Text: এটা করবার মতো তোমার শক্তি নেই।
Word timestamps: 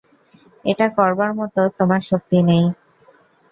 এটা 0.65 0.85
করবার 0.97 1.31
মতো 1.39 1.61
তোমার 1.77 2.01
শক্তি 2.09 2.37
নেই। 2.49 2.65